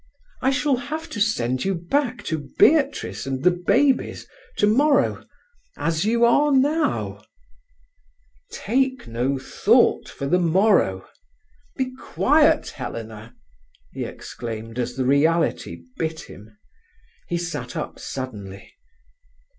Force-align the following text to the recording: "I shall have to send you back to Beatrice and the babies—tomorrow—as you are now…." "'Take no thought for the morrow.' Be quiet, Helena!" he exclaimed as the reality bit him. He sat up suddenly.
"I 0.41 0.49
shall 0.49 0.77
have 0.77 1.11
to 1.11 1.19
send 1.21 1.63
you 1.63 1.75
back 1.75 2.23
to 2.23 2.49
Beatrice 2.57 3.27
and 3.27 3.43
the 3.43 3.51
babies—tomorrow—as 3.51 6.05
you 6.05 6.25
are 6.25 6.51
now…." 6.51 7.23
"'Take 8.51 9.05
no 9.05 9.37
thought 9.37 10.09
for 10.09 10.25
the 10.25 10.39
morrow.' 10.39 11.07
Be 11.75 11.91
quiet, 11.95 12.69
Helena!" 12.69 13.35
he 13.93 14.03
exclaimed 14.03 14.79
as 14.79 14.95
the 14.95 15.05
reality 15.05 15.83
bit 15.97 16.21
him. 16.21 16.57
He 17.27 17.37
sat 17.37 17.75
up 17.75 17.99
suddenly. 17.99 18.73